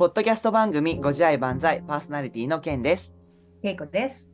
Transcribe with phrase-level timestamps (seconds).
[0.00, 3.14] ポッドキャスト番組ご自愛万歳パーソナリティのケンです。
[3.60, 4.32] けいこです。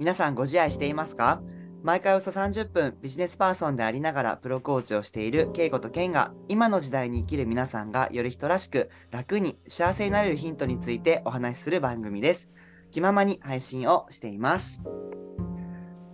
[0.00, 1.42] 皆さんご自愛していますか？
[1.84, 12.50] 毎回およそ30分ビジネスパーソンでありながらプロコーチをしているケイコとケンが今の時代に生きる皆さんがより人らしく楽に幸せになれるヒントについてお話しする番組です。
[12.90, 14.82] 気ままに配信をしています。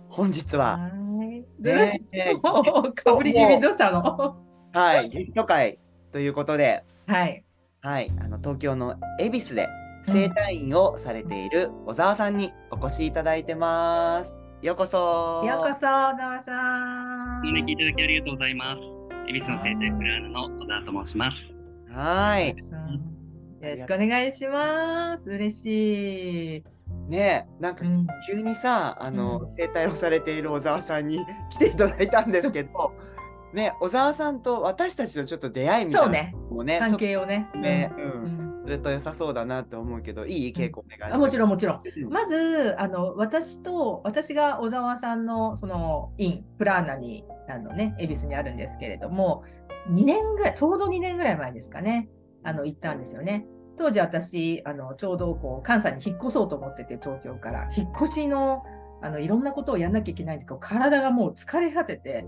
[0.07, 0.89] 本日は、は
[1.23, 1.43] い。
[1.63, 2.35] ねで、
[2.93, 4.37] かぶり気味どうしたの？
[4.71, 5.79] はい、ゲスト会
[6.11, 7.43] ということで、はい。
[7.83, 9.67] はい、あの東京の恵比寿で
[10.05, 14.41] 整体院をされている小沢さんにお越しいただいてます。
[14.61, 15.43] ようこそ。
[15.45, 17.41] ようこそ、小沢さん。
[17.41, 18.81] お招きいただきありがとうございます。
[19.27, 21.37] 恵比寿の生態プランナーの小田と申します。
[21.93, 22.49] はい。
[22.51, 22.55] よ
[23.69, 25.29] ろしくお願いします。
[25.29, 26.63] 嬉しい。
[27.09, 28.07] ねえ、なんかうん。
[28.25, 31.19] 急にさ、あの、うん整体をされている小沢さんに
[31.49, 32.93] 来ていただいたんですけど、
[33.53, 36.19] ね、小沢さんと私たちのちょっと出会いみたいうな
[36.51, 36.79] そね。
[36.79, 37.49] ね、関係をね。
[37.55, 38.63] ね、う、うんん。
[38.65, 41.13] すると良さそうだなって思うけど、いい稽古お願いします。
[41.15, 41.81] あもちろんもちろん。
[41.97, 49.43] うんまずあの私と私が小沢さんのそのインプラーナにあのね恵比寿にあるんですけれども
[49.91, 52.09] 2年ぐらいちょうど2年ぐらい前ですかね
[52.43, 53.45] あの行ったんですよね。
[53.75, 58.63] 当時私あのちょうどこう関西に引っ越そうと思ってて東京から引っ越しの
[59.01, 62.25] あのいろんなことをやんなきゃいけないってこう体がもう疲れ果てて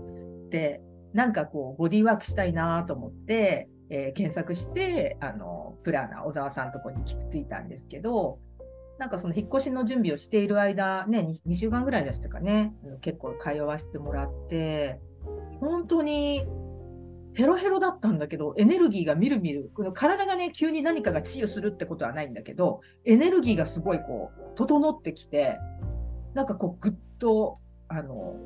[0.50, 0.82] で
[1.16, 8.38] なんかこうボディーワークしたいなと思って、えー検索してあのプラーナー小沢さんのとこに行き着いたんですけど
[8.98, 12.74] なんかその引っ越しの準備をしている間ね 2, 2週間ぐらいでしたかね。
[13.00, 15.00] 結構通わせてもらって
[15.60, 16.44] 本当に
[17.34, 25.58] ヘロヘロだったんだけどエネルギーがみるみるこの体がね急に何かが治癒するってことはないんだけどエネルギーがすごいこう整ってきて
[26.34, 28.36] なんかこうぐっとあの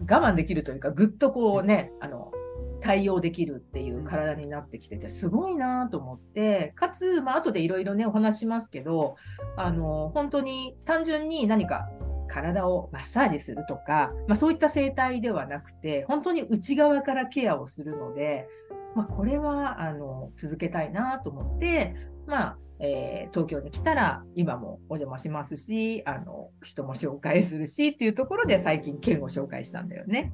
[0.00, 2.32] 我慢できるというかぐっとこうねあの
[2.80, 9.16] 対応できるっていう体になってきててすごいなと思ってかつ、まあ後でいろいろねお話しますけど
[9.56, 11.88] あの本当に単純に何か
[12.28, 18.48] 体をマッサージするとか、まあ、そういった生態ではなくて本当に内側からケアをするので、
[18.94, 21.94] まあ、これはあの続けたいなと思って、
[22.26, 30.32] まあえー東京に来たら今もお邪魔しますしあの人も紹介するしっていうところで最近県を紹介したんだよね。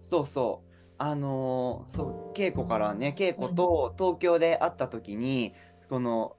[0.00, 0.66] そうそう。
[0.98, 5.52] あのーそう、稽古からね、稽古と東京で会った時に、
[5.88, 6.36] その、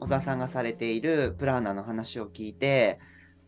[0.00, 2.98] 小沢さんがされているプラーナーの話を聞いて、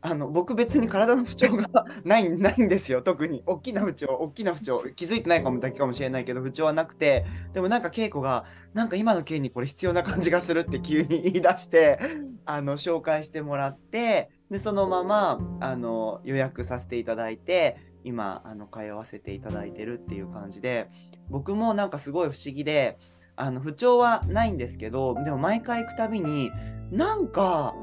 [0.01, 1.67] あの、僕別に体の不調が
[2.05, 3.03] ない、ないんですよ。
[3.03, 3.43] 特に。
[3.47, 4.85] 大きな不調、大きな不調。
[4.95, 8.45] 気づいてないかもだけかもしれないけど、不調はなくて、でもなんか稽古が、
[8.75, 11.99] なんか今の件にこれ必要な感じがするって急に言い出して、
[12.47, 20.89] あの、紹介してもらって、で、そのまま、あの、予約させていただいて、今あの通わせていただいてるっていう感じで
[21.29, 22.97] 僕もなんかすごい不思議で
[23.37, 26.51] あの不調はないんですけどでも毎回行くたびに
[26.91, 27.75] なんか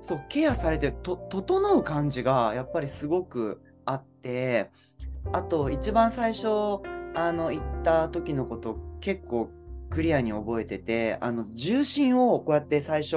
[0.00, 4.70] そうケアされてと整う感じがやっぱりすごくあって
[5.32, 6.46] あと一番最初
[7.14, 9.50] あの行った時のこと結構
[9.90, 13.16] クリアに覚えててあの重心をこうやって最初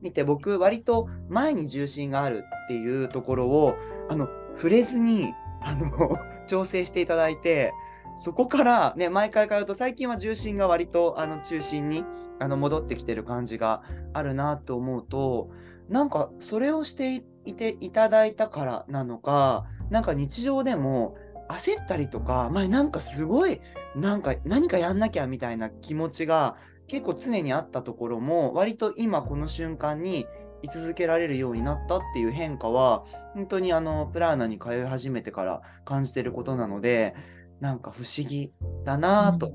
[0.00, 3.76] 見て僕割と前に重心があるっていうところを
[4.08, 5.32] あの触れずに
[5.62, 5.90] あの
[6.46, 7.72] 調整していただいて
[8.16, 12.04] そこからね毎回通うと最近は重心が割とあの中心に
[12.38, 13.82] あの戻ってきてる感じが
[14.12, 15.50] あるなと思うと
[15.90, 21.16] なんかそれをしていていただいたからなのかなんか日常でも
[21.48, 23.60] 焦ったりとか前なんかすごい
[23.96, 26.56] なんか何かやんなきゃみたいな気持ちが
[26.86, 30.26] 結構常にあったところも割と今この瞬間に
[30.62, 37.14] 居続けられるようになったっていう変化は本当にあのプラーナに通い始めてから感じてることなので
[37.60, 38.52] なんか不思議
[38.84, 39.52] だなぁと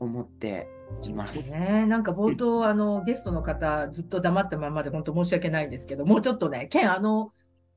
[0.00, 0.68] 思って
[1.02, 1.52] います。
[1.52, 7.32] ね、なんか冒頭あのゲストの方ずっと黙ったままで本当申し訳ないんですけどもうちょっとねケンあの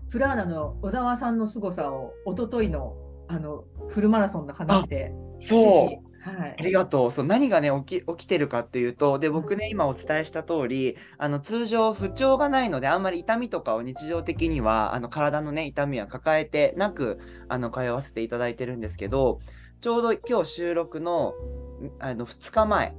[0.09, 2.95] プラーナの小沢さんの凄さを一昨日の
[3.27, 7.11] あのフルマラソンの話でそうはいありがとう。
[7.11, 17.19] そう、何がね、起き、起きてるかっていうと、で、僕ね、今お伝えした通り、あの、通常不調がないので、あんまり痛みとかを日常的には、あの、体のね、痛みは抱えてなく、
[17.49, 19.39] あの、通わせていただいてるんですけど、
[19.81, 21.33] ちょうど今日収録の、
[21.97, 22.95] あの、2日前、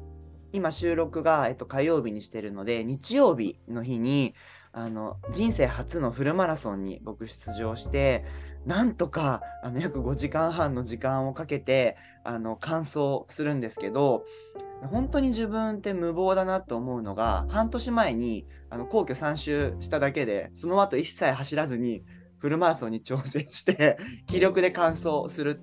[0.52, 4.34] 今収録が、えっと、火曜日にしてるので、日曜日の日に、
[4.72, 8.24] あの、人生初のフルマラソンに僕出場して、
[8.66, 14.24] なんとか、あの、約5時間半の時間をかけて、あの、完走するんですけど、
[14.90, 22.02] 本当に自分って無謀だなと思うのが、半年前に、あの、皇居3周しただけで、その後一切走らずに、
[22.38, 25.60] フルマラソンに挑戦して、気力で完走する。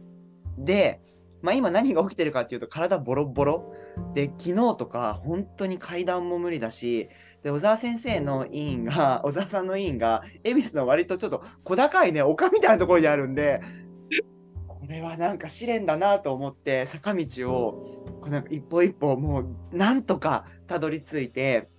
[0.60, 1.02] で、
[1.42, 3.74] まあ、今何が起きてるかっていうと体ボロボロ。
[4.14, 7.10] で昨日とか本当に階段も無理だし
[7.44, 13.62] で小沢先生の委員が 小沢さんの委員が恵比寿の割とちょっと小高いね丘みたいなところにあるんで
[14.68, 21.70] これはなんか試練だなと思って坂道をこうなんか一歩一歩もうなんとかたどり着いて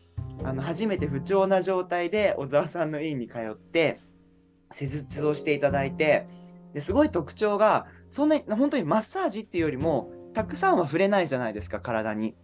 [0.45, 4.01] あの初めて不調な状態で小沢さんの委員に通って
[4.71, 6.27] 施術をしていただいて
[6.73, 12.35] ですごい特徴がそんなに本当にマッサージっていうよりもたくさんは触れないじゃないですか体に。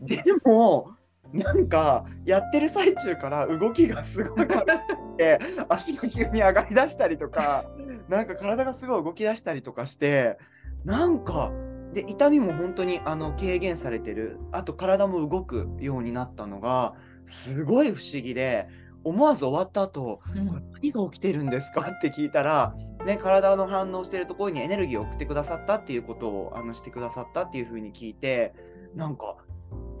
[0.00, 0.90] でも
[1.32, 7.64] なんかやってる最中から動きがすごい軽くて 足が急に上がりだしたりとか
[8.08, 10.38] なんか体がすごい動き出したりとかして
[10.84, 11.50] なんか
[11.92, 18.68] で痛みも本当にあの軽減されてるあと体も動くようになったのがすごい不思議で
[19.04, 20.46] 思わず終わった後、うん。
[20.48, 21.82] これ何が起きてるんですか？
[21.92, 22.74] って聞いたら、
[23.06, 28.54] ね、体の反応してるところにエネルギーを送ってくださったっていうことをあのしてくださったっていうふうに聞いて
[28.94, 29.36] なんか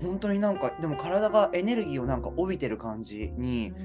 [0.02, 3.78] 本当になんかでも体がエネルギーをなんか帯びてる感じになっ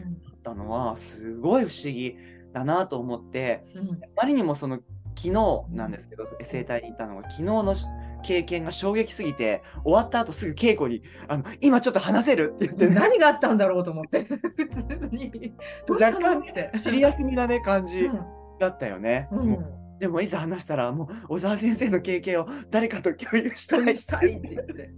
[0.43, 2.15] たのはすごい不思議
[2.53, 3.89] だなと思ってうん。
[3.91, 4.79] あまりにもその
[5.19, 7.85] 昨日なんですけど整体に行ったのが昨日のし
[8.23, 15.53] 経験が衝撃すぎて終わった後すぐ稽古にあの「今ちょっと話せる?」って言って、何があったんだろうと思って 普通に
[15.89, 16.71] 若干のって。
[16.75, 18.19] 尻休みなね感じうん
[18.59, 19.29] だったよね。
[19.31, 24.91] うんもうでもいざ話したらもう小沢先生の経験を誰かと共有したいしたいって言って。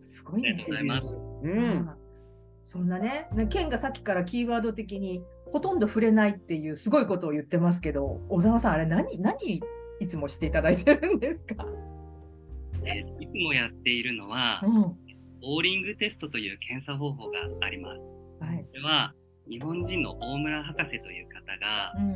[0.00, 0.72] すごいねありがとう。
[0.72, 1.08] ございます。
[1.42, 1.90] うん、
[2.62, 9.62] そんなね、ねケンがさっきからキーワード的にほとんど触れないっていうすごいことを言ってますけど、小沢さん、あれ何、何
[10.00, 11.66] いつもしていただいてるんですか、
[12.84, 14.72] えーいつもやっているのは、うん。
[15.40, 18.00] ボーリングテストという検査方法があります。
[18.40, 18.64] はい。
[18.64, 19.12] これは
[19.48, 22.14] 日本人の大村博士という方がうん。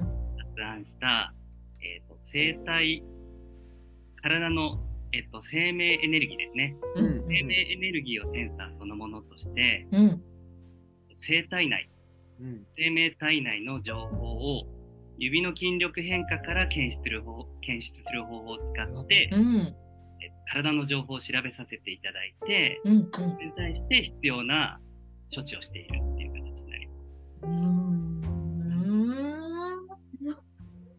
[0.58, 1.34] 発案した、
[1.80, 3.04] えー、と生体、
[4.22, 4.80] 体の、
[5.12, 6.76] えー、と生命エネルギーですね。
[6.96, 7.06] うん。
[7.06, 7.24] うん。
[7.28, 10.22] 生命エネルギーをセンサーそのものとして、うん。
[11.20, 11.90] 生体内、
[12.40, 14.26] うん生命体内の情報
[14.58, 14.66] を
[15.18, 19.74] 指の筋力変化から検出する方検出する方法を使って、うん
[20.20, 24.80] え体の情報を調べさせていただいて、うんそれに対して必要な
[25.34, 26.98] 処置をしているっていう形になります。
[27.42, 27.98] うん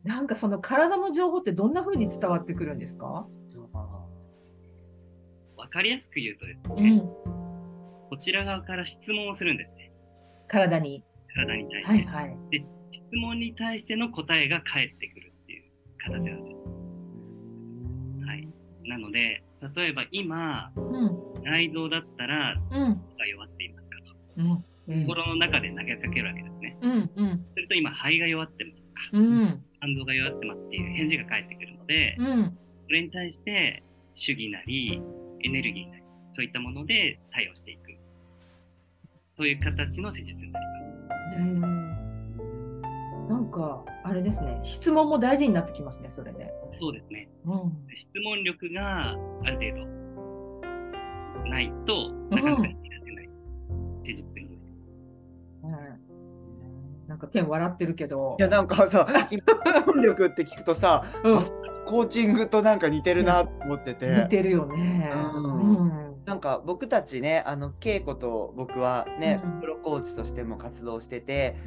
[0.04, 3.28] なんかその体の情報ってどんな風に伝わってくるんですか、
[5.58, 9.92] わかりやすく言うとですうね、ん、こちら側から質問をするんですね。
[10.48, 11.04] 体に。
[11.46, 12.08] 体に対して。
[12.08, 12.38] はいはい。
[12.52, 15.64] で、質問に対しての答えが返ってくるっていう
[15.98, 18.26] 形なんです。
[18.26, 18.48] はい。
[18.84, 19.44] なので、
[19.76, 24.16] 例えば今、うん内臓だったら、うんが弱っていますかと。
[24.38, 26.78] うんうん心の中で投げかけるわけですね。
[26.82, 33.84] うんうんすると今、肺が弱ってますとか、うん肝臓が弱ってますっていう返事が返ってくるので、うんそれに対して
[34.16, 35.02] 主義なり、
[35.44, 36.04] エネルギーなり、
[36.36, 37.99] そういったもので対応していく。
[39.40, 41.40] そういう形の施術になります。
[41.40, 41.62] うん
[43.30, 46.52] なんかあれですね質問も大事になってきますねそれで。
[46.78, 47.30] そうですね。
[47.46, 49.16] うん質問力があ
[49.52, 49.86] る程
[51.44, 53.30] 度ないとなかなか引き出せない
[54.04, 55.64] 施術になります。
[55.64, 56.10] うん
[57.08, 64.08] なんか剣笑ってるけどいやなんかさ今 質問力って聞くとさ、うんますますコーチングとなんか似てるなと思ってて。
[64.24, 65.12] 似てるよね。
[65.34, 65.49] うんうん
[66.30, 71.58] なんか僕たちねあの稽古と僕はね、うんプロコーチとしても活動してて、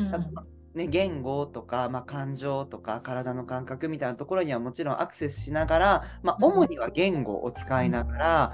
[0.75, 8.53] ね、言語とか、まあ、感情とか体の感覚みたいなところにはもちろんアクセスしながら、まあ、うん主には言語を使いながら、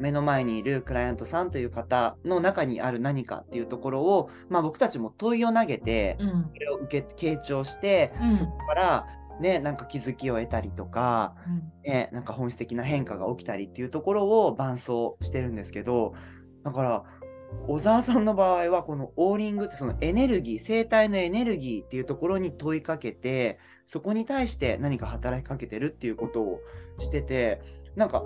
[0.00, 6.50] 目の前にいるクライアントさんという方の中にある何かっていうところを、まあ、僕たちも問いを投げて、うんうん。
[6.54, 8.36] それを受け傾聴して、うん。
[8.36, 9.06] そこから
[9.42, 11.92] ねなんか気づきを得たりとか、うん。
[11.92, 16.14] ね、なんか本質的な変化が起きたりっていうところを伴走してるんですけど
[16.62, 17.04] だから
[17.66, 26.60] 小沢さんの場合はこのオーリングってそのエネルギー生体のエネルギーっていうところに問いかけてそこに対して何か働きかけてるっていうことを
[26.98, 27.60] してて
[27.94, 28.24] なんか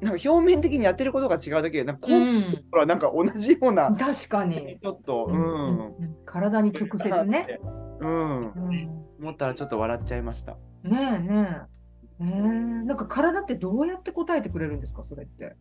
[0.00, 4.78] なんか表面的にやってることが違うだけでなんか根本はなんか同じような、確かに。
[4.80, 4.86] ち。
[4.86, 6.16] ょっとううんん、うん。
[6.24, 7.58] 体に直接ね。
[7.98, 8.52] うん。
[8.52, 8.68] うん。
[8.68, 8.88] ね
[9.20, 10.56] 思ったらちょっと笑っちゃいました。
[10.84, 11.68] えね
[12.20, 12.24] え。
[12.24, 12.40] ねえ
[12.84, 15.56] なんか体ってどうやって答えてくれるんですかそれって。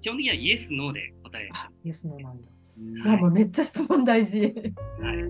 [0.00, 1.50] 基本的にはイエス、ノーで答え
[1.84, 2.48] イエスノーなんだ。
[3.04, 4.40] はいあ、もうめっちゃ質問大事。
[4.40, 5.28] はいう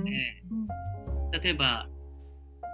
[0.00, 0.42] んで
[1.42, 1.88] 例えば、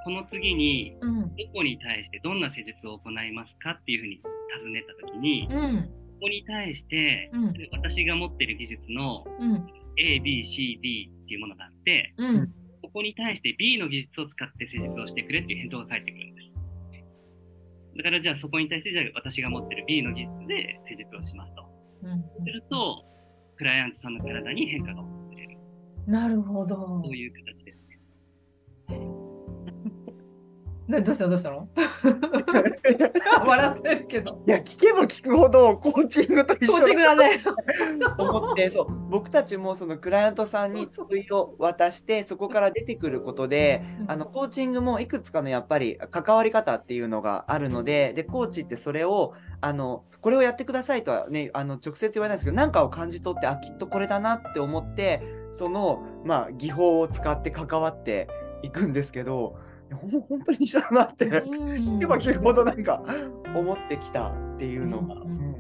[0.05, 1.21] この次にうん。
[1.23, 4.21] どこに対してどんな施術を行いますかっていうふうに
[4.61, 5.91] 尋ねたときに、こうん。
[6.21, 7.55] こに対して、うん。
[7.73, 9.67] 私が持っている技術のうん。
[9.99, 12.47] A、B、C、D っていうものがあって、うん。
[12.83, 16.53] ここに対して B の技術を使って施術をしてくれっていう返答が返ってくるんです。
[17.97, 21.63] だからじゃあそこに対してじゃあ私が持ってる B の技術で施術をしますと。
[22.03, 23.05] うんすると、
[23.57, 25.59] クライアントさんの体に変化が起きる。
[26.07, 27.17] なるほどそう。
[27.17, 27.62] いう形
[30.93, 31.31] などうしたの？
[31.31, 31.69] どうしたの？
[33.47, 34.43] 笑ってるけど。
[34.47, 37.43] いや聞けば聞くほどコーチングと一コー緒チングだね。
[38.19, 38.87] 思ってそう。
[39.11, 58.29] 僕たちもそのクライアントさんに問いを渡してそこから出てくることであのコーチングもいくつかのやっぱり関わり方っていうのがあるのででコーチってそれをあのこれをやってくださいとはねあの直接言わないですけど何かを感じ取ってあきっとこれだなって思ってそのまあ技法を使って関わって
[58.63, 59.57] いくんですけど
[60.29, 63.03] 本当に一緒だなって聞けば聞くほどなんか
[63.55, 65.53] 思ってきたっていうのが、うんうん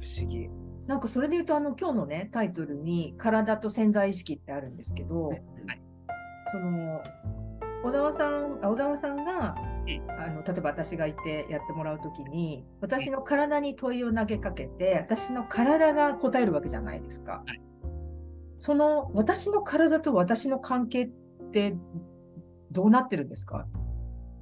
[0.00, 0.48] 不思議。
[0.86, 5.42] なんかそれで言うとあの今日のねタイトルに「体と潜在意識」ってあるんですけど、はい。
[6.50, 7.02] その
[7.84, 10.10] 小沢さんあ小沢さんがうん。
[10.10, 17.42] あの例えば私がいてやってもらう時に私の体に問いを投げかけて私の体が答えるわけじゃないですか。
[17.46, 17.60] はい。
[18.56, 21.10] その私の体と私の関係っ
[21.52, 21.76] て
[22.72, 23.66] どうなってるんですか？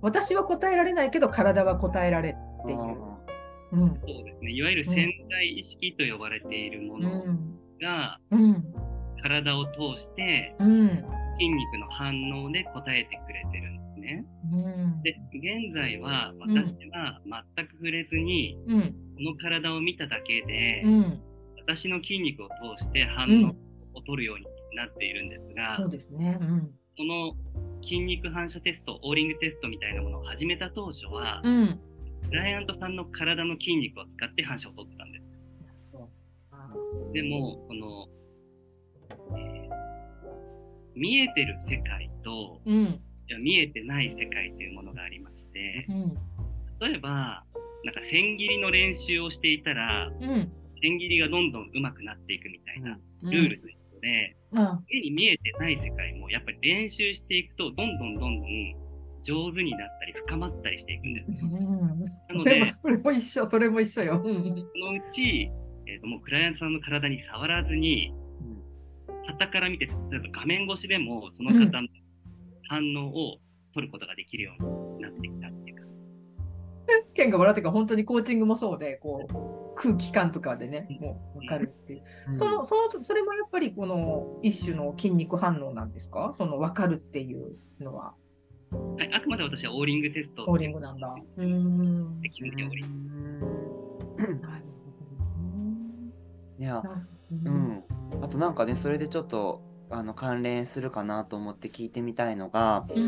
[0.03, 2.79] 私は答えられないけど体は答えられっていう。
[3.73, 3.89] うん。
[3.89, 4.53] そうですね。
[4.53, 7.59] いわゆる潜在意識と呼ばれているもうのん。
[7.81, 8.65] がうん。
[9.23, 10.89] 体を通してうん。
[11.39, 12.15] 筋肉の反
[12.45, 14.25] 応で答えてくれてるんですね。
[14.53, 15.03] うん。
[15.03, 17.21] で、現在は私は
[17.55, 18.81] 全く触れずに、うん。
[18.83, 21.21] この体を見ただけで、うん。
[21.59, 23.45] 私の筋肉を通して反うん。
[23.47, 23.57] 応
[23.95, 26.39] を取るようになっているんですが、そうですね。
[26.41, 26.71] うん。
[26.97, 27.35] その
[27.83, 31.81] 筋肉反射テスト、オーリングテストみたいなものを始めた当初は、うん。
[32.29, 35.27] クライアントさんの体の筋肉を使って反射を取ってたんです。
[37.13, 38.09] でも、この、
[39.39, 39.77] えー
[40.97, 42.75] 見えてる世界と、うん。
[43.29, 46.15] いや見えてない世界というものがありましてう、ん。
[46.81, 47.45] 例えば、
[47.85, 50.51] なんか千切りの練習をしていたら、うん。
[50.81, 53.31] 千切りがどんどん上手くなっていくみたいなうん。
[53.31, 53.76] ルールと一
[54.07, 58.87] 緒で、あ目に見えてない世界もやっぱり練習していくと、どんどんどんどん
[59.23, 61.27] 上手になったり深まったりしていくんです。
[62.31, 62.39] うん。
[62.39, 64.23] のででもそれも一緒、それも一緒よ。
[64.25, 64.35] うん。
[64.35, 65.51] そのうち、
[65.87, 68.15] えー、ともうクライアントさんの体に触らずに、
[69.27, 71.89] 旗から見て、例えば画面越しでもその方の
[72.69, 73.39] 反応を
[73.75, 75.83] 取ることができるようになってきたっていうか、
[77.15, 82.03] ケンが笑ってるから本当にコーチングもそうで、こう空気感とかでね、もう分かるっていう。
[82.29, 86.35] うんそのそのそれもやっぱりこの一種の筋肉反応なんですか？
[86.37, 88.15] その分かるっていうのは。
[88.73, 91.15] はい、あくまで私はオーリングテストオーリングなんだ。
[91.37, 92.21] うーん。
[92.33, 93.07] 基本的にオーリン
[94.17, 94.65] グなる
[96.59, 96.89] いやほ
[97.31, 97.53] どな。
[97.53, 97.85] うん、
[98.23, 103.01] あとなんかねそれでちょっとあの関連するかなと思って聞いてみたいのがう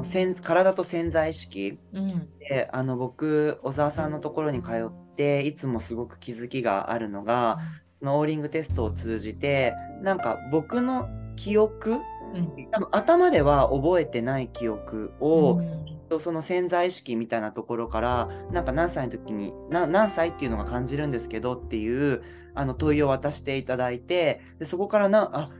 [0.00, 0.04] ん。
[0.04, 2.28] 潜体と潜在意識うん。
[2.38, 7.58] であの僕小沢さんのところに通っていつもすごく気づきがあるのが
[7.94, 11.98] そのオーリングテストを通じてなんか僕の記憶
[12.32, 12.68] うん。
[12.70, 22.22] 多分頭では覚えてない記憶を、うんその潜在意識みたいなところからなんか何歳の時にな何歳っていうのが感じるんですけどっていう
[22.54, 25.50] あの問いを渡していただいてでそこからなあ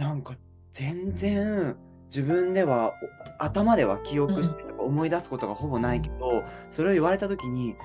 [0.00, 0.34] なんか
[0.72, 1.76] 全然
[2.06, 2.94] 自分では
[3.38, 7.76] お頭では記憶してとか思い出すことがほぼないけど、それを言われた時に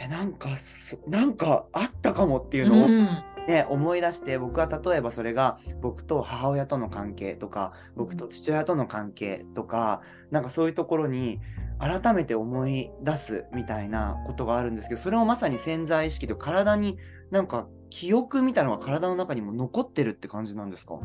[0.00, 3.08] えなんかそなんかあったかもっていうのを、うん。
[3.48, 10.00] ね、思い出して僕は例えばそれが僕と母親との関係とか僕と父親との関係とか
[10.30, 11.40] なんかそういうところに
[11.80, 16.98] 改めて思い出すみたいなことがあるんですけどそれもまさに潜在意識で体に
[17.32, 21.00] なんか記憶みたいなのが体の中にも残ってるって感じなんですか？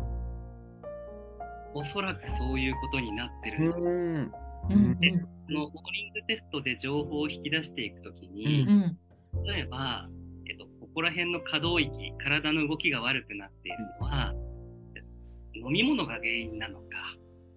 [1.77, 3.69] おそらくそういうことになってるう。
[3.69, 3.71] ん。
[3.71, 3.85] です。
[3.85, 4.31] ん
[4.69, 4.99] うん。
[4.99, 8.97] でこのオーリングテストで情報を引き出していくときうに、うん。
[9.45, 10.09] 例えば、
[10.49, 14.33] えっと、ここら辺の可動域、体の動きが悪くなっているのは、
[15.53, 16.85] 飲み物が原因なのか、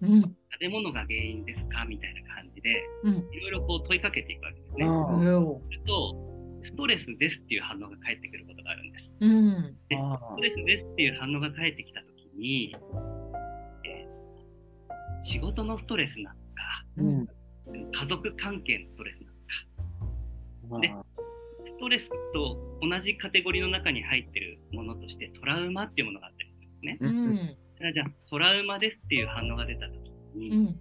[0.02, 0.20] うん。
[0.20, 3.14] 食べ物が原因ですかみたいな感じで、うん。
[3.14, 4.84] いろいろこう問いかけていくわけですね。
[4.84, 6.30] すると、
[6.62, 9.14] ストレスですっていう反応が返ってくることがあるんです。
[9.20, 9.76] うん。
[9.88, 13.09] であストレスですっていう反応が返ってきたときに、えー
[15.22, 17.28] 仕事のストレスなのか、うん。
[17.92, 19.38] 家族関係のストレスなのか、
[20.70, 20.80] まあ。
[20.80, 26.98] でストレスと同じカテゴリーの中に入ってるものとしてトラウマっていうものがあったりするんですね。
[27.00, 27.34] ううん。
[27.34, 30.80] んそれはじゃあトラウマですっていう反応が出たときに、うん。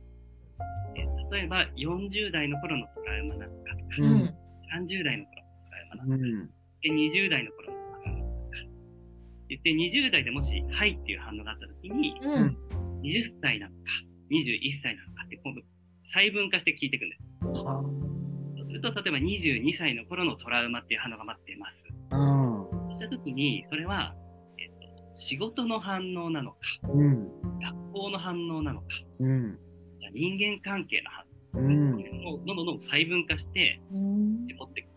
[0.98, 4.36] えー例えば40代の頃のトラウマなのかとか、ううんん
[4.76, 6.50] 30代の頃のトラウマなのか、うん。
[6.82, 8.58] で20代の頃のトラウマなのか。
[9.48, 12.58] 言って20代でもし「はい」っていう反応があったときにうん。
[13.04, 13.80] 20歳なのか
[14.32, 15.62] 21歳なのかって今度
[16.12, 17.16] 細分化して聞いていくんで
[17.56, 17.64] す。
[17.64, 21.86] そうすると例えば22歳の頃のトラウマっていう反応が待ってます。
[22.12, 22.18] うん。
[22.18, 24.16] そうした時にそれは、
[24.58, 27.28] えっと、仕事の反応なのかうん。
[27.60, 28.88] 学校の反応なのか
[29.20, 29.58] うん。
[30.00, 32.04] じゃあ人間関係の反応、うんこ。
[32.04, 34.90] れをどんどんどん細分化してうん絞っていく。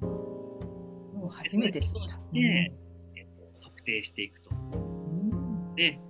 [0.00, 2.20] もう初めて知った。
[2.32, 2.72] で、
[3.16, 3.26] えっ
[3.60, 4.50] と、特定していくと。
[4.50, 6.00] うんで、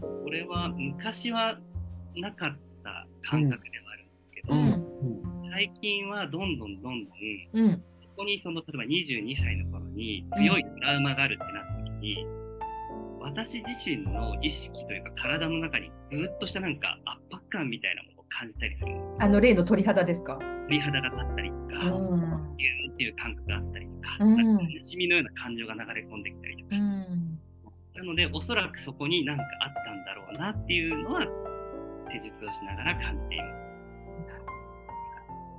[0.00, 1.58] これは昔は
[2.16, 4.58] なかった感覚ではあるんですけど、う
[5.46, 5.50] ん。
[5.50, 7.10] 最近はどんどんどんど
[7.60, 7.76] ん、うん。
[7.76, 7.82] こ
[8.16, 12.26] こにその例えば22歳の頃に強いトラウマがあるってなった時に、
[13.20, 18.94] 私自身の意識というか体の中にぐーっとしたなんか圧迫感みたいなものを感じたりする。
[19.18, 20.38] あの例の鳥肌ですか？
[20.68, 22.56] 鳥肌が立ったりとか、うん。
[22.56, 24.56] ギューンっていう感覚があったりとか、うん。
[24.58, 26.99] か悲しみのような感情が流れ込んできたりとか、うん
[28.00, 31.26] なので、おそらくそこに何かあったんだろうなっていうのは、
[32.10, 33.50] 施術をしながら感じています。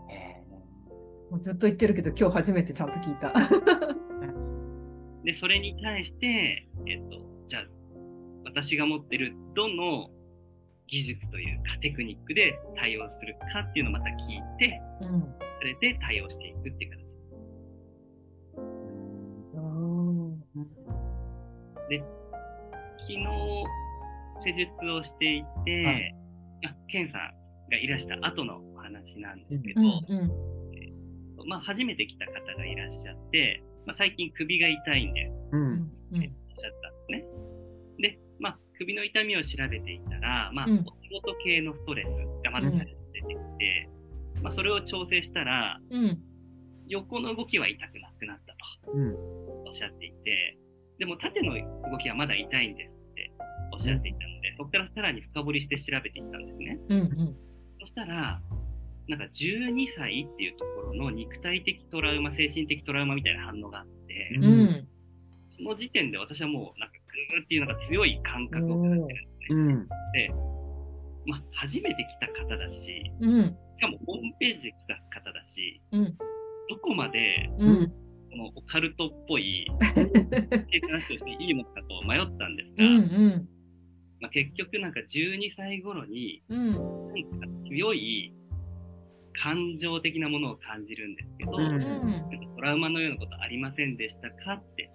[0.10, 0.44] へ
[1.30, 3.32] もうずっと言ってるけど今日初めてちゃんと聞いた。
[5.24, 7.64] で、それに対して、えっと、じゃあ、
[8.44, 10.10] 私が持ってるどの
[10.88, 15.22] 技術というかテクニックで対応するかっていうのをまた聞いて、うん
[15.60, 17.16] それで対応していくっていう形。
[21.94, 22.21] うん
[23.02, 23.26] 昨日、
[24.46, 26.16] 施術をしていて、はい。
[26.66, 27.22] あケンさん
[27.72, 31.48] がいらした後のお話なんですけうど、んうん。
[31.48, 35.62] まあ、初めて来た方がいらっしゃって、まあ、最近首が痛いんですうん。
[35.62, 35.72] うん。
[35.74, 37.26] おっしゃったんですね。
[38.00, 40.86] で、まあ、首の痛みを調べていたら、まあ、うん。
[40.86, 43.90] お仕事系のストレスがまず出てきて、
[44.44, 46.20] まあ、それを調整したら、うん。
[46.88, 48.54] 横の動きは痛くなくなった
[48.86, 49.16] とうん。
[49.68, 50.58] おっしゃっていて、
[51.02, 51.56] でも縦の
[51.90, 53.32] 動きはまだ痛いんですって
[53.74, 56.80] おっしゃっていたので、そこからさらに深掘りして調べていったんですね。
[56.90, 57.36] うんうん。
[57.80, 58.40] そしたら、
[59.08, 64.44] なんか12歳っていうところの肉体的トラウマ、精神的トラウマみたいな反応があって、うん。
[64.44, 64.88] うん
[65.58, 66.96] その時点で私はもうなんか
[67.34, 69.14] グーっていうなんか強い感覚を感じて
[69.50, 69.88] るうん。
[71.26, 73.46] まあ、初めて来た方だし、うん。
[73.46, 76.16] しかもホームページで来た方だし、うん。
[76.70, 78.01] どこまでうん
[78.32, 83.48] このオカルトっぽい系話をしていいのかと迷ったんですうが、ん
[84.22, 86.88] まあ、結局なんか12歳頃にうんなんか
[87.68, 88.34] 強い
[89.34, 94.92] 感情的なものを感じるんですけど、うんうんなんかトラウマのようなことありませんでしたかって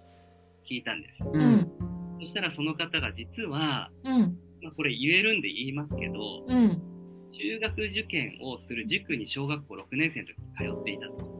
[0.69, 1.23] 聞いたんです。
[1.23, 1.31] う。
[1.33, 1.71] うんん
[2.19, 6.81] そしたらその方が実は、うんまあ、これ言えるんで言いますけど、うん
[7.29, 11.39] 中学受験をする塾に小学校6年生の時に通っていたと。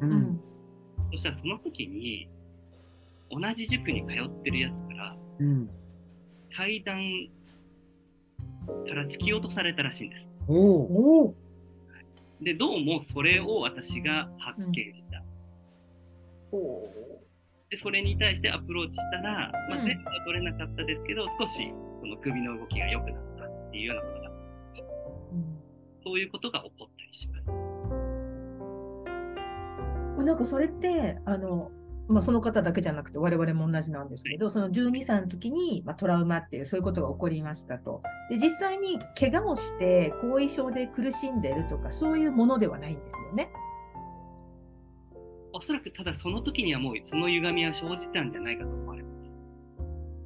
[1.08, 1.12] う。
[1.12, 2.30] うんんそしたらその時に、
[3.30, 5.70] 同じ塾に通ってるやつから、うん。
[6.56, 7.02] 階段
[8.88, 10.28] から突き落とされたらしいんです。
[10.48, 11.34] お
[12.42, 15.24] で、どうもそれを私が発見した。
[16.52, 16.90] お
[17.70, 24.32] で、それに対してアプローチしたら、まあ、うん全部は取れなかったですけど、少しその首の動きが良くなったっていうようなことが、
[26.04, 27.67] そういうことが起こったりします。
[30.24, 31.72] なんかそれってあの、
[32.08, 38.02] まあ、その方だけじゃなくて我々も同じなんですけど、その12歳の時に、まあ、トラウマっていうそういうことが起こりましたと。
[38.30, 43.50] で実際に怪我をして後遺症で苦しんでるとかそういうものではないんですよね。
[45.54, 49.38] おそらくただその時にはもうその歪みは生じたんじゃないかと思われます。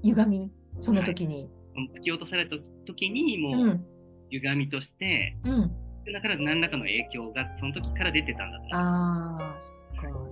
[0.03, 0.51] 歪み？
[0.79, 1.49] その時に。
[1.95, 3.85] 突き落とされた時にうもうん
[4.31, 5.71] 歪みとして、うん、
[6.13, 9.80] だから何らかの影響がその時から出てたんだと思いますあ。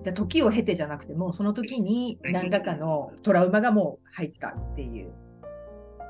[0.04, 5.14] じゃあ時を経てじゃなくてもうその時に何らかのトラウマがもう入ったっていう。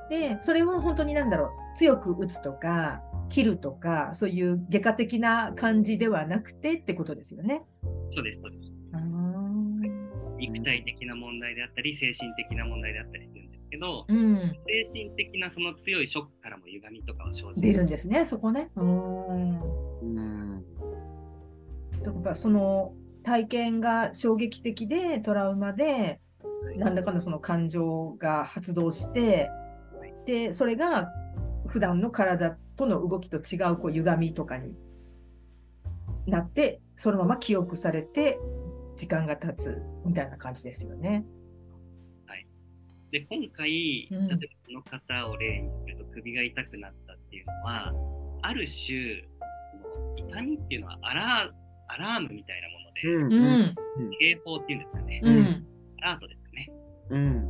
[0.10, 7.64] でそれを本当になんだろう強く打つとか切るとかそういう外科的な感じではなくてってことですよね。
[8.16, 8.70] そうです、そうです。
[10.40, 18.72] 肉体的な問題であったり、精神的な問題であったりするんですけど、うん、精神的なその強いショックからも歪みとかは生じ出るんでですね、そこね。
[18.76, 19.62] うーん。
[20.02, 20.64] うん。
[22.02, 22.94] だからその
[23.30, 26.20] 体験が衝撃的でトラウマで
[26.78, 29.52] 何らかのその感情が発動して
[30.26, 31.12] でそれが
[31.68, 34.74] 普段の体との動きと違うこう歪みとかに
[36.26, 38.40] なってそのまま記憶されて
[38.98, 41.24] 時間が経つみたいな感じですよね。
[43.12, 44.28] で、今回、うん。
[44.28, 47.92] 例えばこの方を例にすると首が痛くなったっていうのは、
[48.44, 49.24] ある種、
[50.16, 51.52] 痛みっていうのはアラ
[51.90, 53.34] アラームみたいなもので、うん。
[53.34, 53.62] ううん。
[53.62, 53.76] ん、
[54.20, 55.68] 警報っていうんですかね、うん、
[56.02, 56.72] アラートですかね。
[57.10, 57.48] うん。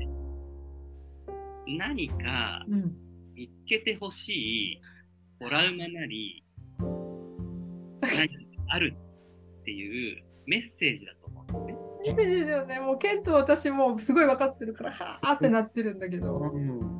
[1.77, 2.95] 何かうん。
[3.35, 4.29] 見つけてほし
[4.73, 4.81] い
[5.39, 6.43] トラウマなり、
[8.01, 8.35] 何か
[8.67, 8.93] ある
[9.61, 12.09] っていうメッセージだと思うんですね。
[12.09, 12.79] いいですよね。
[12.81, 16.39] もうケンと私もすごい分かってるから、はあってなってるんだけど。
[16.53, 16.98] うんそ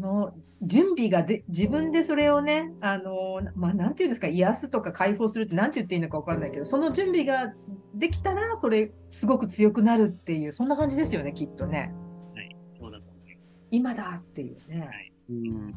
[0.00, 7.52] の準備がで自分でそれをね、あのまあ、なんていうんですか、癒すとか解放するってなんて言っていいのか分からないけど、その準備が
[7.94, 11.92] できたら、それすごく強くなるっていう、そんな感じですよね、きっとね。
[12.34, 13.68] はい、そうだと思います。
[13.70, 14.80] 今だっていうね。
[14.80, 15.74] はいうん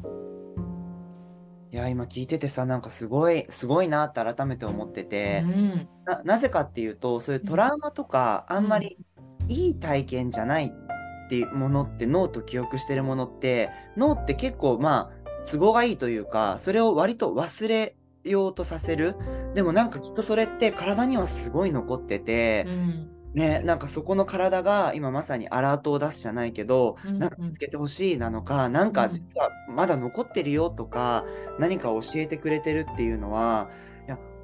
[1.72, 8.96] いや今聞いててさなんかすごいすごいなって改めて思ってて、うんななぜかっていうとそういうトラウマとかあんまり
[9.48, 10.83] いい体験じゃないっ
[11.34, 19.16] ていうものって脳と記憶してるものって脳って結構まあ都合がいいというかそれを割と忘れようとさせる。
[19.54, 23.10] でもなんかきっとそれって体にはすごい残っててう、ん。
[23.34, 27.18] ねなんかそこの体が今まさにアラートを出すじゃないけど、うん。
[27.18, 29.12] なんか見つけてほしいなのか、なんかうん。
[29.12, 31.24] 実はまだ残ってるよとか、
[31.58, 33.68] 何か教えてくれてるっていうのは、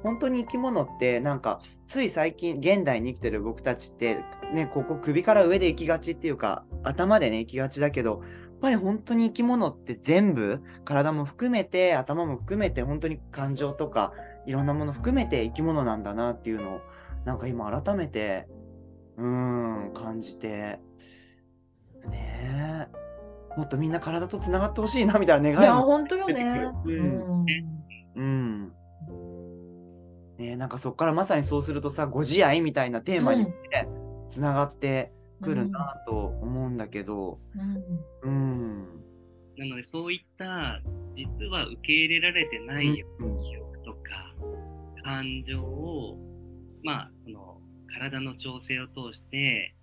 [0.03, 14.13] 本当に生き物ってなんかつい最近現代に生きてる僕たちってね、ここ首から上で生きがちっていうか、頭でね、生きがちだけど、やっぱり本当に生き物って全部、体も含めて、頭も含めて、本当に感情とか、
[14.45, 16.81] いろんなもの含めて生き物なんだなっていうのを、
[17.25, 18.47] なんか今改めて、
[19.17, 20.79] うーん、感じて、
[22.09, 23.57] ねえ。
[23.57, 25.83] もっとみんな体とつながってほしいなみたいな願いや、いも。
[25.83, 26.71] 本当よね。
[26.85, 27.45] ううんん
[28.15, 28.73] うん。
[30.41, 33.51] ねえ、なんかそっからまさにそうするとさ、ご自愛みたいなテーマにね、
[34.27, 37.39] つながってくるなと思うんだけど、
[38.23, 38.87] うんうん。
[39.57, 40.81] なので、そういった、
[41.13, 43.99] 実は受け入れられてないような記憶とか、
[45.03, 46.17] 感情を、
[46.83, 47.61] まあ、その、
[47.93, 49.75] 体の調整を通して、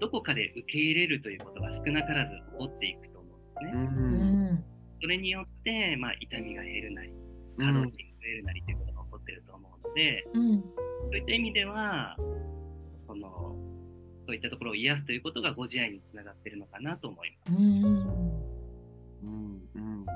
[0.00, 3.74] どこかで受け入れるということが少なからず起こっていくと思うんですね。
[3.74, 4.50] うん。
[4.50, 4.64] うん
[5.02, 8.78] それによって、まあ、痛みが減るなり、うん可動域が増えるなりという
[9.30, 10.60] っていると思うので、うん。
[10.60, 10.66] そ
[11.12, 12.16] ういった意味では、
[13.06, 13.56] その、
[14.26, 17.56] そういったところを癒すということがご自愛につながっているのかなと思います。
[17.56, 17.64] うん
[19.22, 20.06] うんうんうん。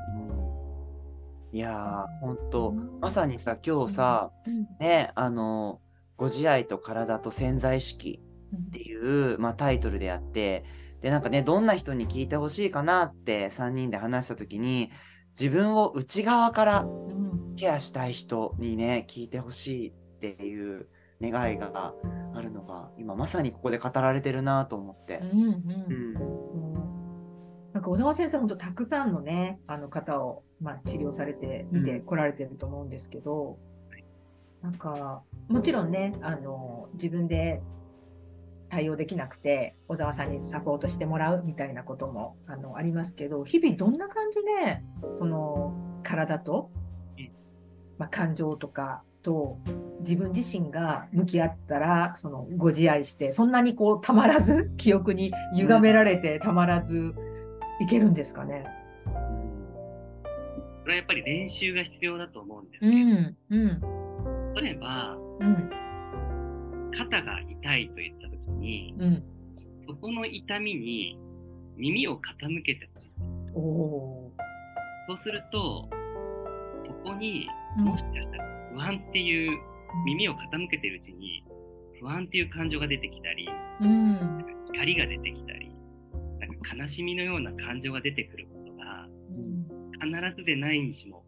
[1.52, 2.50] いやー、ほん。
[2.50, 4.66] と、まさにさ、今日さ、うん。
[4.80, 5.80] ね、あの、
[6.16, 8.20] ご自愛と体と潜在意識
[8.56, 10.64] っていう、まあ、タイトルであって、
[11.00, 14.90] で、なんかね、どんな人に聞いてほしいかなって3人で話したときに、
[15.38, 17.23] 自分を内側からうん
[17.54, 20.88] ケアしたい人にね、聞いてほしいっていう
[21.20, 21.94] 願いが
[22.34, 25.20] あるのが、今まさにここで語られてるなと思って。
[25.32, 25.52] うんうん
[25.88, 26.14] うん。
[27.72, 33.58] なんか小沢先生、本当たくさんのね、あの方を、まあ、治療されて、見てこられてると思うんですけど、
[34.62, 37.62] なんか、もちろんね、あの、自分で
[38.70, 46.83] 対応できなくて、小沢さんにサポートしてもらうみたいなこともあのありますけど、日々どんな感じで、その、体とうん、
[47.98, 49.58] まあ、感情とかと、
[50.00, 57.14] 自分自身が向き合ったら、そのご自愛して、そんなにこうたまらず、記憶に歪められてたまらず
[57.80, 58.64] いけるんですかね？
[60.82, 69.22] これはやっぱり練習が必要だと思うんですうけど、ん、うん、例えば、うん、肩が痛いと言ったときに、うん。
[69.86, 71.18] そこの痛みに
[71.76, 73.10] 耳を傾けてほしい。
[73.54, 75.88] そうすると、
[76.82, 79.58] そこにもしかしたら不安っていう、
[80.06, 81.44] 耳を傾けてるうちに、
[82.00, 83.48] 不安っていう感情が出てきたり、
[83.80, 85.74] うん、怒りが出てきたり、
[86.40, 89.08] なんか悲しみのような感情が出てくることが、
[90.00, 91.24] 必ずでないにしも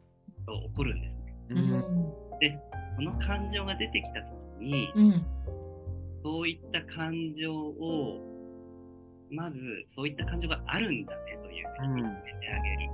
[0.47, 1.35] と起こるんですね。
[1.51, 1.61] ううん。
[1.61, 2.59] ん、で、
[2.97, 5.27] この感情が出てきたときに、うん、
[6.23, 8.21] そういった感情を、
[9.31, 9.59] まず、
[9.95, 12.91] そういった感情があるんだねというふうに認めてあげる。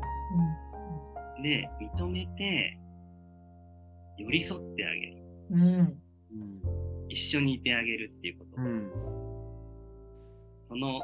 [1.43, 2.79] で、認めて、
[4.19, 5.23] 寄り添ってあげる。
[5.51, 5.99] うん、うん、
[7.09, 8.63] 一緒にいてあげるっていうこと。
[8.63, 8.91] うん。
[10.69, 11.01] その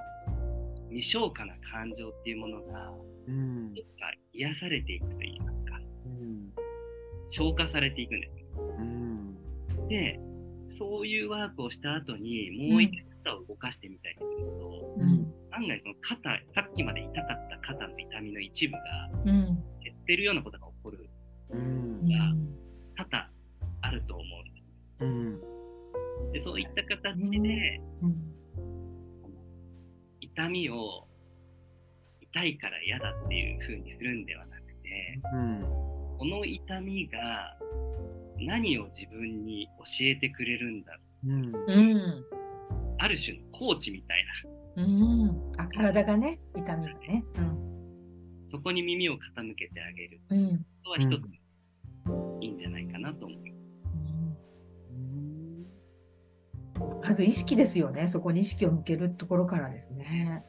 [0.91, 2.93] 未消化な感情っていうものが、
[3.27, 3.75] うん。
[3.75, 6.53] どっか癒されていくといいますか、うん。
[7.29, 8.35] 消化されていくんです。
[8.35, 8.45] ね。
[8.79, 9.89] うん。
[9.89, 10.21] で、
[10.79, 18.81] そういうワークをした後に、もう一回肩を動かしてみたりすると、うん、案外その肩、さっきまで痛かった肩の痛みの一部が
[19.27, 19.45] うん、
[19.83, 21.11] 減ってるようなことが起こる。
[21.51, 22.07] うん
[22.99, 23.31] 多々
[23.83, 24.27] あると思う。
[24.27, 25.05] んです。
[25.05, 26.33] うん。
[26.33, 28.17] で、そういった形で、うん、
[30.21, 31.07] 痛みを
[32.21, 35.61] 痛いから嫌だっていう風にするんではなくて、うん。
[36.19, 37.57] この痛みが
[38.41, 41.29] 何を自分に教えてくれるんだう。
[41.29, 41.33] ん。
[41.33, 42.25] うん、
[42.99, 44.25] ある種のコーチみたい
[44.77, 47.25] うん、あ体がね痛みがね。
[47.37, 47.69] うん。
[48.49, 50.21] そこに耳を傾けてあげる。
[50.31, 50.59] うん。
[50.59, 51.38] ことは一つ
[52.41, 53.49] いいんじゃないかなと思い
[57.03, 58.07] まず意識ですよね。
[58.09, 60.45] そこに意識を向けるところからですね。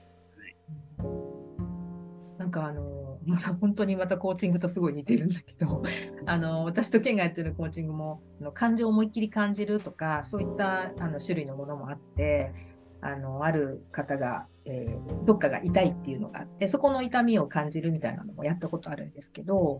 [2.37, 5.83] なんかあの、また本当にまたコーチングとすごい似てるんだけど、
[6.25, 12.51] あの私とケンがやってるコーチングもあの感情を思いっきり感じるとか、そういったあの種類のものもあって、
[13.01, 19.79] あのある方が、えーどっかが痛いっていうのがあって、そこの痛みを感じるみたいなのもやったことあるんですけど、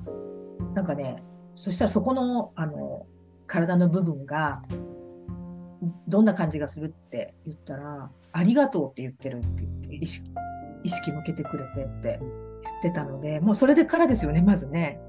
[0.76, 1.16] なんかね、
[1.60, 3.06] そしたらそこのあの
[3.46, 4.62] 体の部分が
[6.08, 10.30] どんな感じがするって言ったら、ありがとうって言ってるって言って意識、
[10.84, 15.02] 意識向けてくれてって言ってたので、もうそれでからですよね、まずね。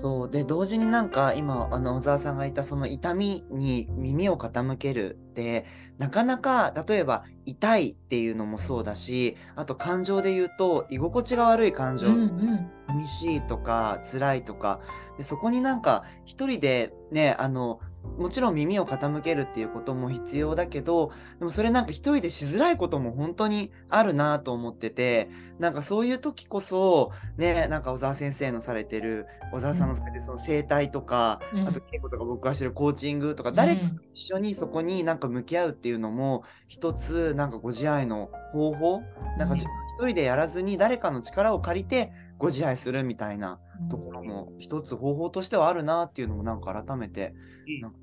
[0.00, 0.30] そう。
[0.30, 5.64] で同時になんか今あの小沢さんが言ったその痛みに耳を傾けるって
[5.98, 12.70] なかなか例えば痛いっていうのもそうだしあと感情で言うと居心地が悪い感情、うんうん。
[12.88, 14.80] 寂しいとか辛いとか
[15.18, 17.80] でそこになんか一人でねあの
[18.18, 31.68] もちろん耳を傾けるっていうことも必要だけどでもそれなんか一人でしづらいことも本当にあるなと思っててなんかそういう時こそねなんか小沢先生のされてる小沢さんのされてるその整体とか、うん。
[31.68, 33.54] あと稽古とか僕がしてるコーチングとか、ん。
[33.54, 39.02] 誰かと一緒にそこになんか向き合うっていうのも一つなんかご自愛の方法？
[39.38, 47.34] なんか自分一人でやらずに誰かの力を借りてご自愛するみたいなところも一つ方法としてはあるなっていうのもなんか改めて
[47.66, 47.98] うんなんか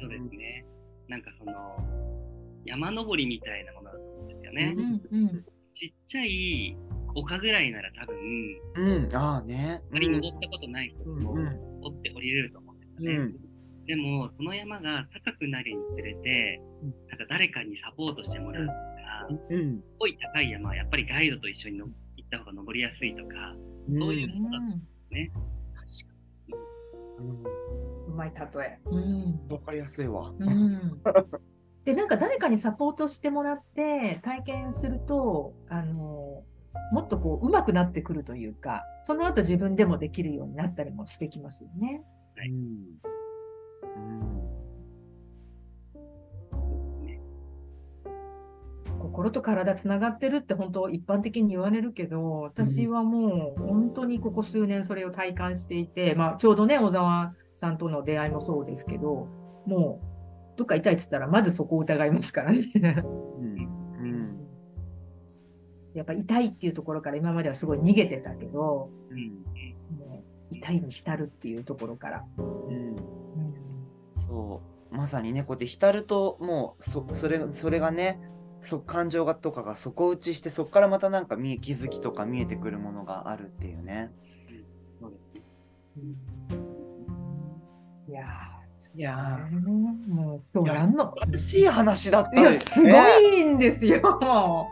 [0.00, 0.66] そうですね。
[1.08, 1.52] なんかその
[2.64, 4.74] 山登りみたいなものだと思うんですよね。
[4.76, 6.76] うんうんちっちゃい
[7.14, 8.16] 丘ぐらいなら多分、
[8.74, 9.80] うん、ああね。
[9.82, 11.44] あまり登ったことない人もうん
[11.80, 13.26] 登って降りれると思うんですうよね。
[13.26, 13.50] ん
[13.86, 18.76] でも、その山が高くなるにつれてうん、なんか誰かにサポートしてもらうとか、
[19.50, 21.92] うんすごい高い山はやっぱりガイドと一緒にの行
[22.30, 23.54] った方が登りやすいとか、
[23.98, 24.80] そういうものだと
[25.14, 25.32] ね。
[25.74, 26.14] 確か
[26.48, 26.54] に。
[28.08, 28.78] うまい例え。
[28.86, 29.02] うんう
[29.48, 30.32] ん、わかりやすいわ。
[30.38, 31.00] うん
[31.82, 36.44] でなんか誰かにサポートしてもらって体験するとあの
[36.92, 42.02] もっとこう上手くなってくるというかその後自分でもできるようになったりもしてきますよね。
[42.36, 43.00] はいうん
[49.10, 59.26] 心と体つながってるって本当一般的に言われるけど私はもう本当にここ数年それを体感していて、まあ、ちょうどね小沢さんとの出会いもそうですけど
[59.66, 62.70] もうどっか痛いって言ったらまずそこを疑いますからね。
[62.74, 63.54] うん。
[63.98, 64.36] うん。
[65.94, 69.28] やっぱ痛いっていうところから今まではすごい逃げてたけどうん。
[69.98, 72.24] もう痛いに浸るっていうところから。
[72.38, 72.42] う
[72.72, 72.96] ん。
[74.14, 74.60] そ
[74.92, 74.94] う。
[74.94, 78.20] まさにねこうやって浸るともうそそれそれがね
[78.62, 84.12] そ感情がとかが底打ちしてそこからまたなんか見え気づきとか見えてくるものがあるっていうね。
[88.08, 89.68] いやーいやー。
[90.08, 91.14] もう今日何の。
[91.16, 94.00] 素晴らしい話だったいやですごいんですよ。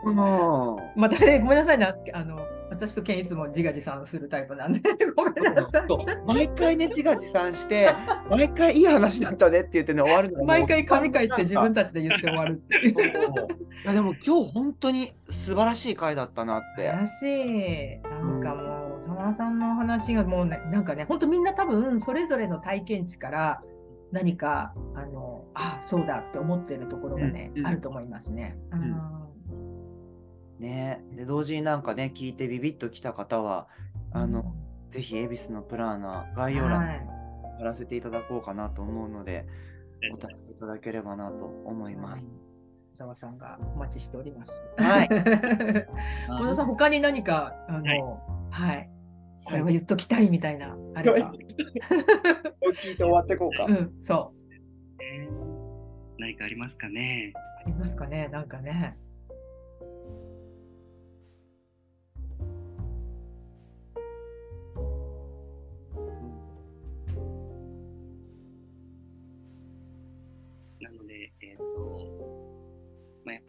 [0.05, 0.99] もう。
[0.99, 1.93] またねごめんなさいね。
[2.13, 2.39] あの
[2.79, 4.79] 私とケンいつも自画自賛するタイプなんで
[5.15, 5.83] ごめんなさい。
[6.25, 7.89] 毎回ね自画自賛して
[8.29, 12.93] 毎回いい話だったねって言ってね終わるの毎回紙書いて自分たちで言って終わるっていう。
[12.93, 16.85] いやでも今日本当に素晴らしい回だったなって。
[16.85, 17.99] らしい。
[18.01, 23.61] なんかもう、沢田さんの話がもうね、なんかね、本当みんな多分それぞれの体験値から
[24.11, 28.57] 何か、あの、あ、そうだって思ってるところがね、うんうんあると思いますね。
[28.71, 29.18] うん
[30.59, 33.67] ねで同時になんかね聞いてビビッときた方は
[34.11, 34.55] あの、
[34.89, 37.19] ぜひ恵比寿のプラーナ概要欄にはい
[37.59, 39.45] 貼らせていただこうかなと思うので、
[40.13, 42.29] お試しいただければなと思います。
[42.93, 44.65] 沢さんがお待ちしております。
[44.77, 45.09] はい
[46.27, 48.01] 小野さん、他に何か、あの、はい
[48.49, 48.89] はい、
[49.43, 51.31] これは言っときたいみたいな、あれば。
[52.79, 53.65] 聞いて終わっていこうか。
[53.65, 55.03] うん、そう。
[55.03, 55.49] えー
[56.17, 57.31] 何かありますかね。
[57.61, 58.97] ありますかね、なんかね。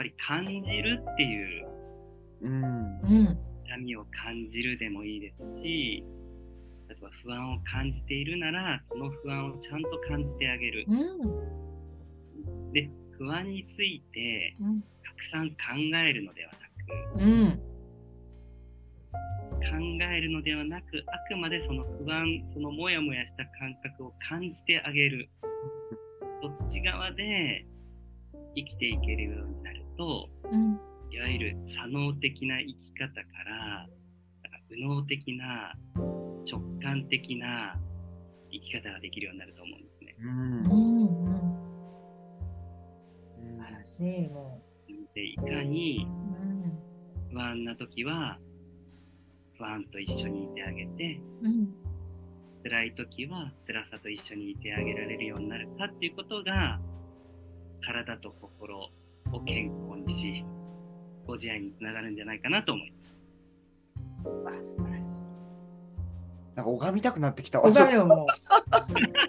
[0.01, 1.67] ぱり感じるっていう
[2.43, 3.39] うんうん。
[3.67, 6.03] 痛みを感じるでもいいですし、
[6.89, 10.87] 例えば不安を感じているなら、その不安をちゃんと感じてあげる。
[10.89, 12.73] うん。
[12.73, 14.81] で、不安についてうん。
[14.81, 15.57] たくさん考
[16.03, 16.59] えるのではな
[17.19, 17.61] く、うん。
[19.61, 25.29] 考えるのではなく、あくまでその不安、そのモヤモヤした感覚を感じてあげる。
[26.43, 27.67] そっち側で
[28.57, 30.81] 生きていけるようになると、うん。
[31.11, 33.87] いわゆる左脳的な生き方から、
[34.51, 35.75] か右脳的な
[36.51, 37.79] 直感的な
[38.51, 40.17] 生き方ができるようになると思うんですね。
[40.19, 40.29] うん。
[40.31, 41.41] うんうん。
[43.35, 44.63] 素晴らしいも
[45.15, 46.07] でいかに
[47.31, 48.39] 不安な時は
[49.59, 51.75] 不安と一緒にいてあげてうん。
[52.63, 56.81] 辛い時は辛さと一緒にいてあげられるようになるかっていうことが
[57.83, 58.91] 体と心
[59.33, 60.45] を健康にし
[61.27, 63.19] ご自愛につながるんじゃないかなと思います。
[64.45, 65.21] わ素晴らしい。
[66.57, 67.63] なんか拝みたくなってきた。
[67.63, 68.27] おちょかよもう。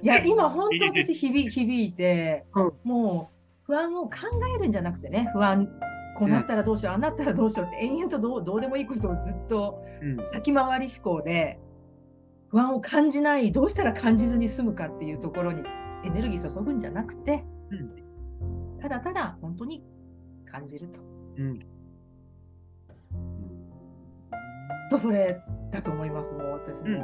[0.01, 4.17] いや、今本当私響響いて、うんもう不安を考
[4.55, 5.69] えるんじゃなくてね、不安、
[6.17, 11.59] こうなったらどうしよう、ああなったらどうしようって延々とどうどうでもいいことをずっとうん先回り思考で
[12.49, 15.63] 不安を感じない、どうしたら感じずに済むかっていうところに
[16.03, 17.45] エネルギー注ぐんじゃなくて、
[18.81, 19.85] ただただ本当に
[20.51, 20.99] 感じると。
[21.37, 21.59] うん
[24.89, 26.87] とそれだと思います、もう私も。
[26.87, 27.01] うん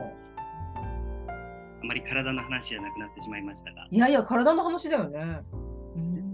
[1.80, 5.20] あまり体の話じゃなくなってしまいましたが、いやいや、体の話だよね。
[5.96, 6.34] うん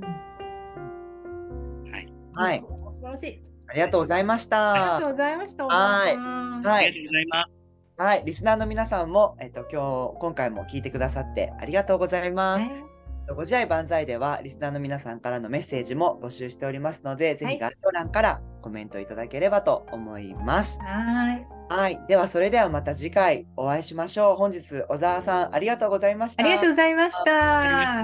[1.92, 2.14] はい。
[2.34, 2.66] はい。
[2.90, 3.44] 素晴らしい。
[3.68, 5.08] ありがとうございましありがとた。
[5.08, 5.66] うございました。
[5.66, 6.88] はいはい。
[6.88, 8.02] ありがとうございます。
[8.02, 8.24] はい。
[8.26, 12.66] リスナーの皆さんも、えっと、今日、今回も聞いてくださってありがとうございます。
[12.66, 12.93] ね
[13.30, 20.78] ご自愛万歳では、リスナーの皆さんからのメッセージも募集しておりますので、ぜはいひ概要欄からコメントいただければと思います。
[20.80, 21.48] はい。
[21.70, 22.00] はい。
[22.08, 24.36] では、それではまた次回お会いしましょう。
[24.36, 26.44] 本日、小沢さん、ありがとうございました。
[26.44, 28.04] ありがとうございました。